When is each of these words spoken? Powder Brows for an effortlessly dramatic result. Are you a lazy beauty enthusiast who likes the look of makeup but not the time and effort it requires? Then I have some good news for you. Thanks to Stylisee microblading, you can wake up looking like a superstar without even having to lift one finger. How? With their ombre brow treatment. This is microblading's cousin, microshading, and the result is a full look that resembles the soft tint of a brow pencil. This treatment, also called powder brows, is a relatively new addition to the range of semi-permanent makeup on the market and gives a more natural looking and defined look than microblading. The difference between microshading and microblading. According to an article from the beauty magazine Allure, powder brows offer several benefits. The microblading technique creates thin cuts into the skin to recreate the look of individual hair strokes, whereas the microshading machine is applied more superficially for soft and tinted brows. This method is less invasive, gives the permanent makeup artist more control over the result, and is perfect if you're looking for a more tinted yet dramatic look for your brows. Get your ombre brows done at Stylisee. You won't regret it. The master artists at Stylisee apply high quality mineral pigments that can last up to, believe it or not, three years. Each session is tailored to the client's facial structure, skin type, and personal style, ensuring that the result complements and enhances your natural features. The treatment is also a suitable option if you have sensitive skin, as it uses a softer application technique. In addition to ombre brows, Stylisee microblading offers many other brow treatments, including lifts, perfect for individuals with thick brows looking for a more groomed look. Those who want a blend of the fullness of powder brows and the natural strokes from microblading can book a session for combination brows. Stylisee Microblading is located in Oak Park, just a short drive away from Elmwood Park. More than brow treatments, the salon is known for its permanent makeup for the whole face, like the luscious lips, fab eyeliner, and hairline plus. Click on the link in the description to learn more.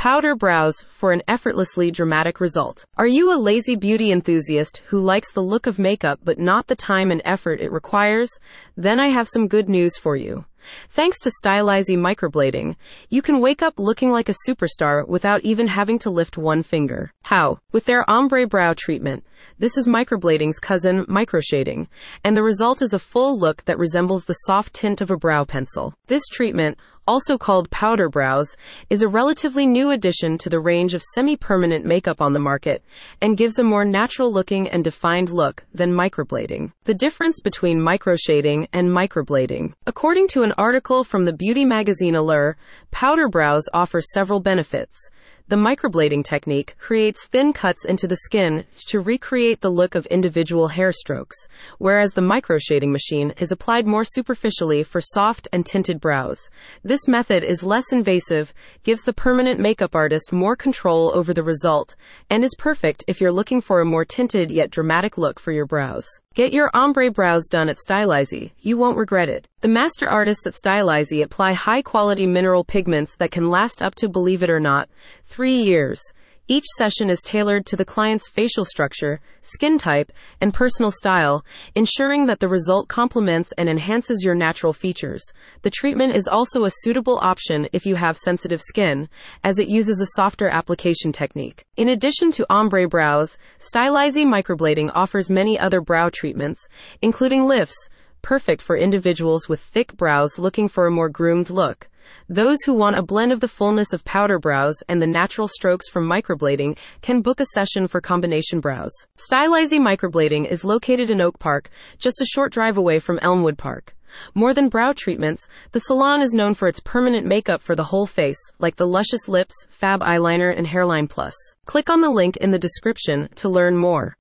Powder 0.00 0.34
Brows 0.34 0.86
for 0.90 1.12
an 1.12 1.20
effortlessly 1.28 1.90
dramatic 1.90 2.40
result. 2.40 2.86
Are 2.96 3.06
you 3.06 3.30
a 3.30 3.36
lazy 3.36 3.76
beauty 3.76 4.10
enthusiast 4.10 4.80
who 4.86 4.98
likes 4.98 5.30
the 5.30 5.42
look 5.42 5.66
of 5.66 5.78
makeup 5.78 6.20
but 6.24 6.38
not 6.38 6.68
the 6.68 6.74
time 6.74 7.10
and 7.10 7.20
effort 7.22 7.60
it 7.60 7.70
requires? 7.70 8.30
Then 8.78 8.98
I 8.98 9.08
have 9.08 9.28
some 9.28 9.46
good 9.46 9.68
news 9.68 9.98
for 9.98 10.16
you. 10.16 10.46
Thanks 10.90 11.18
to 11.20 11.30
Stylisee 11.30 11.96
microblading, 11.96 12.76
you 13.08 13.22
can 13.22 13.40
wake 13.40 13.62
up 13.62 13.78
looking 13.78 14.10
like 14.10 14.28
a 14.28 14.34
superstar 14.48 15.06
without 15.06 15.42
even 15.42 15.68
having 15.68 15.98
to 16.00 16.10
lift 16.10 16.38
one 16.38 16.62
finger. 16.62 17.12
How? 17.22 17.58
With 17.72 17.84
their 17.84 18.08
ombre 18.08 18.46
brow 18.46 18.74
treatment. 18.76 19.24
This 19.58 19.76
is 19.76 19.86
microblading's 19.86 20.58
cousin, 20.58 21.04
microshading, 21.06 21.88
and 22.24 22.36
the 22.36 22.42
result 22.42 22.82
is 22.82 22.92
a 22.92 22.98
full 22.98 23.38
look 23.38 23.64
that 23.64 23.78
resembles 23.78 24.24
the 24.24 24.34
soft 24.34 24.74
tint 24.74 25.00
of 25.00 25.10
a 25.10 25.16
brow 25.16 25.44
pencil. 25.44 25.94
This 26.06 26.26
treatment, 26.28 26.78
also 27.10 27.36
called 27.36 27.68
powder 27.72 28.08
brows, 28.08 28.56
is 28.88 29.02
a 29.02 29.08
relatively 29.08 29.66
new 29.66 29.90
addition 29.90 30.38
to 30.38 30.48
the 30.48 30.60
range 30.60 30.94
of 30.94 31.02
semi-permanent 31.02 31.84
makeup 31.84 32.20
on 32.20 32.34
the 32.34 32.38
market 32.38 32.84
and 33.20 33.36
gives 33.36 33.58
a 33.58 33.64
more 33.64 33.84
natural 33.84 34.32
looking 34.32 34.68
and 34.68 34.84
defined 34.84 35.28
look 35.28 35.64
than 35.74 35.92
microblading. 35.92 36.70
The 36.84 36.94
difference 36.94 37.40
between 37.40 37.80
microshading 37.80 38.68
and 38.72 38.90
microblading. 38.90 39.72
According 39.88 40.28
to 40.28 40.44
an 40.44 40.54
article 40.56 41.02
from 41.02 41.24
the 41.24 41.32
beauty 41.32 41.64
magazine 41.64 42.14
Allure, 42.14 42.56
powder 42.92 43.26
brows 43.26 43.68
offer 43.74 44.00
several 44.00 44.38
benefits. 44.38 45.10
The 45.50 45.56
microblading 45.56 46.22
technique 46.22 46.76
creates 46.78 47.26
thin 47.26 47.52
cuts 47.52 47.84
into 47.84 48.06
the 48.06 48.18
skin 48.18 48.66
to 48.86 49.00
recreate 49.00 49.62
the 49.62 49.68
look 49.68 49.96
of 49.96 50.06
individual 50.06 50.68
hair 50.68 50.92
strokes, 50.92 51.48
whereas 51.78 52.12
the 52.12 52.20
microshading 52.20 52.92
machine 52.92 53.34
is 53.36 53.50
applied 53.50 53.84
more 53.84 54.04
superficially 54.04 54.84
for 54.84 55.00
soft 55.00 55.48
and 55.52 55.66
tinted 55.66 56.00
brows. 56.00 56.50
This 56.84 57.08
method 57.08 57.42
is 57.42 57.64
less 57.64 57.92
invasive, 57.92 58.54
gives 58.84 59.02
the 59.02 59.12
permanent 59.12 59.58
makeup 59.58 59.96
artist 59.96 60.32
more 60.32 60.54
control 60.54 61.10
over 61.16 61.34
the 61.34 61.42
result, 61.42 61.96
and 62.30 62.44
is 62.44 62.54
perfect 62.56 63.02
if 63.08 63.20
you're 63.20 63.32
looking 63.32 63.60
for 63.60 63.80
a 63.80 63.84
more 63.84 64.04
tinted 64.04 64.52
yet 64.52 64.70
dramatic 64.70 65.18
look 65.18 65.40
for 65.40 65.50
your 65.50 65.66
brows. 65.66 66.06
Get 66.36 66.52
your 66.52 66.70
ombre 66.74 67.10
brows 67.10 67.48
done 67.48 67.68
at 67.68 67.78
Stylisee. 67.78 68.52
You 68.60 68.76
won't 68.76 68.96
regret 68.96 69.28
it. 69.28 69.48
The 69.62 69.66
master 69.66 70.08
artists 70.08 70.46
at 70.46 70.54
Stylisee 70.54 71.24
apply 71.24 71.54
high 71.54 71.82
quality 71.82 72.24
mineral 72.24 72.62
pigments 72.62 73.16
that 73.16 73.32
can 73.32 73.50
last 73.50 73.82
up 73.82 73.96
to, 73.96 74.08
believe 74.08 74.44
it 74.44 74.48
or 74.48 74.60
not, 74.60 74.88
three 75.24 75.56
years. 75.56 76.00
Each 76.50 76.64
session 76.76 77.10
is 77.10 77.22
tailored 77.22 77.64
to 77.66 77.76
the 77.76 77.84
client's 77.84 78.28
facial 78.28 78.64
structure, 78.64 79.20
skin 79.40 79.78
type, 79.78 80.10
and 80.40 80.52
personal 80.52 80.90
style, 80.90 81.44
ensuring 81.76 82.26
that 82.26 82.40
the 82.40 82.48
result 82.48 82.88
complements 82.88 83.52
and 83.56 83.68
enhances 83.68 84.24
your 84.24 84.34
natural 84.34 84.72
features. 84.72 85.22
The 85.62 85.70
treatment 85.70 86.16
is 86.16 86.26
also 86.26 86.64
a 86.64 86.72
suitable 86.78 87.20
option 87.22 87.68
if 87.72 87.86
you 87.86 87.94
have 87.94 88.16
sensitive 88.16 88.60
skin, 88.60 89.08
as 89.44 89.60
it 89.60 89.68
uses 89.68 90.00
a 90.00 90.16
softer 90.16 90.48
application 90.48 91.12
technique. 91.12 91.64
In 91.76 91.88
addition 91.88 92.32
to 92.32 92.46
ombre 92.50 92.88
brows, 92.88 93.38
Stylisee 93.60 94.26
microblading 94.26 94.90
offers 94.92 95.30
many 95.30 95.56
other 95.56 95.80
brow 95.80 96.10
treatments, 96.12 96.66
including 97.00 97.46
lifts, 97.46 97.88
perfect 98.22 98.60
for 98.60 98.76
individuals 98.76 99.48
with 99.48 99.60
thick 99.60 99.96
brows 99.96 100.36
looking 100.36 100.66
for 100.66 100.88
a 100.88 100.90
more 100.90 101.08
groomed 101.08 101.48
look. 101.48 101.88
Those 102.28 102.58
who 102.64 102.74
want 102.74 102.98
a 102.98 103.02
blend 103.02 103.32
of 103.32 103.40
the 103.40 103.48
fullness 103.48 103.92
of 103.92 104.04
powder 104.04 104.38
brows 104.38 104.76
and 104.88 105.00
the 105.00 105.06
natural 105.06 105.48
strokes 105.48 105.88
from 105.88 106.08
microblading 106.08 106.78
can 107.02 107.22
book 107.22 107.40
a 107.40 107.46
session 107.54 107.88
for 107.88 108.00
combination 108.00 108.60
brows. 108.60 108.92
Stylisee 109.16 109.80
Microblading 109.80 110.46
is 110.46 110.64
located 110.64 111.10
in 111.10 111.20
Oak 111.20 111.38
Park, 111.38 111.70
just 111.98 112.20
a 112.20 112.26
short 112.26 112.52
drive 112.52 112.76
away 112.76 112.98
from 112.98 113.18
Elmwood 113.22 113.58
Park. 113.58 113.94
More 114.34 114.52
than 114.54 114.68
brow 114.68 114.92
treatments, 114.96 115.46
the 115.72 115.80
salon 115.80 116.20
is 116.20 116.32
known 116.32 116.54
for 116.54 116.68
its 116.68 116.80
permanent 116.80 117.26
makeup 117.26 117.62
for 117.62 117.76
the 117.76 117.84
whole 117.84 118.06
face, 118.06 118.40
like 118.58 118.76
the 118.76 118.86
luscious 118.86 119.28
lips, 119.28 119.54
fab 119.70 120.00
eyeliner, 120.00 120.56
and 120.56 120.66
hairline 120.66 121.08
plus. 121.08 121.34
Click 121.64 121.88
on 121.88 122.00
the 122.00 122.10
link 122.10 122.36
in 122.38 122.50
the 122.50 122.58
description 122.58 123.28
to 123.36 123.48
learn 123.48 123.76
more. 123.76 124.08